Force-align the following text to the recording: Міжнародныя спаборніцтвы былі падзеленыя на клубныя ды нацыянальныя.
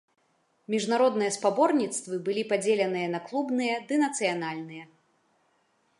Міжнародныя 0.73 1.33
спаборніцтвы 1.35 2.15
былі 2.29 2.43
падзеленыя 2.53 3.11
на 3.17 3.23
клубныя 3.27 3.75
ды 3.93 4.03
нацыянальныя. 4.05 4.85